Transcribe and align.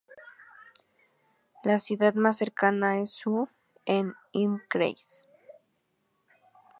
La 1.63 1.77
ciudad 1.77 2.15
más 2.15 2.39
cercana 2.39 2.99
es 3.01 3.11
Suhl, 3.11 3.49
en 3.85 4.15
Ilm-Kreis. 4.33 5.27